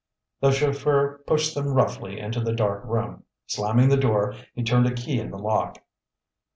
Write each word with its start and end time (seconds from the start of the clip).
The 0.39 0.49
chauffeur 0.51 1.19
pushed 1.27 1.53
them 1.53 1.67
roughly 1.75 2.19
into 2.19 2.39
the 2.41 2.53
dark 2.53 2.83
room. 2.85 3.23
Slamming 3.45 3.89
the 3.89 3.97
door, 3.97 4.33
he 4.55 4.63
turned 4.63 4.87
a 4.87 4.95
key 4.95 5.19
in 5.19 5.29
the 5.29 5.37
lock. 5.37 5.77